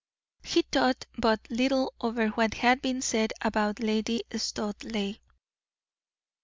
[0.41, 5.19] He thought but little over what had been said about Lady Studleigh.